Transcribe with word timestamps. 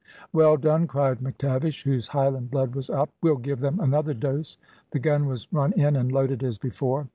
"Well 0.33 0.57
done!" 0.57 0.87
cried 0.87 1.19
McTavish, 1.19 1.83
whose 1.83 2.07
Highland 2.07 2.49
blood 2.49 2.73
was 2.73 2.89
up, 2.89 3.11
"we'll 3.21 3.35
give 3.35 3.59
them 3.59 3.79
another 3.79 4.15
dose." 4.15 4.57
The 4.89 4.97
gun 4.97 5.27
was 5.27 5.47
run 5.53 5.73
in 5.73 5.95
and 5.95 6.11
loaded 6.11 6.41
as 6.43 6.57
before. 6.57 7.05